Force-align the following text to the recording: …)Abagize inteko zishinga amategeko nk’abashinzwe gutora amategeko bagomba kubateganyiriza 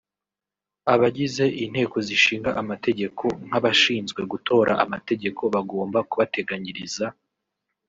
…)Abagize 0.93 1.45
inteko 1.63 1.97
zishinga 2.07 2.49
amategeko 2.61 3.23
nk’abashinzwe 3.47 4.21
gutora 4.31 4.71
amategeko 4.83 5.41
bagomba 5.55 5.99
kubateganyiriza 6.09 7.05